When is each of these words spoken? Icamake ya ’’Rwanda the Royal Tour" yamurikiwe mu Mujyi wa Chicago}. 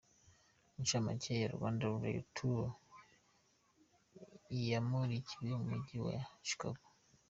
Icamake 0.81 1.31
ya 1.41 1.47
’’Rwanda 1.55 1.83
the 1.87 1.93
Royal 2.01 2.23
Tour" 2.35 2.63
yamurikiwe 4.67 5.47
mu 5.59 5.65
Mujyi 5.69 5.97
wa 6.05 6.15
Chicago}. 6.47 6.83